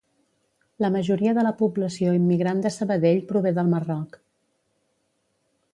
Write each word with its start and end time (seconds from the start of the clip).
La 0.83 0.89
majoria 0.95 1.33
de 1.39 1.43
la 1.47 1.51
població 1.59 2.15
immigrant 2.21 2.63
de 2.67 2.73
Sabadell 2.79 3.21
prové 3.33 3.53
del 3.61 3.69
Marroc. 3.77 4.21